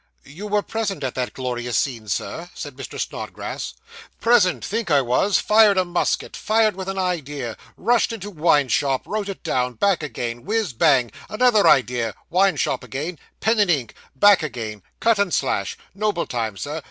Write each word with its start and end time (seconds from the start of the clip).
'You 0.23 0.47
were 0.47 0.63
present 0.63 1.03
at 1.03 1.13
that 1.13 1.35
glorious 1.35 1.77
scene, 1.77 2.07
sir?' 2.07 2.49
said 2.55 2.75
Mr. 2.75 2.99
Snodgrass. 2.99 3.75
'Present! 4.19 4.65
think 4.65 4.89
I 4.89 4.99
was;* 4.99 5.37
fired 5.39 5.77
a 5.77 5.85
musket 5.85 6.35
fired 6.35 6.75
with 6.75 6.89
an 6.89 6.97
idea 6.97 7.55
rushed 7.77 8.11
into 8.11 8.31
wine 8.31 8.67
shop 8.67 9.03
wrote 9.05 9.29
it 9.29 9.43
down 9.43 9.73
back 9.73 10.01
again 10.01 10.43
whiz, 10.43 10.73
bang 10.73 11.11
another 11.29 11.67
idea 11.67 12.15
wine 12.31 12.55
shop 12.55 12.83
again 12.83 13.19
pen 13.41 13.59
and 13.59 13.69
ink 13.69 13.93
back 14.15 14.41
again 14.41 14.81
cut 14.99 15.19
and 15.19 15.35
slash 15.35 15.77
noble 15.93 16.25
time, 16.25 16.57
Sir. 16.57 16.79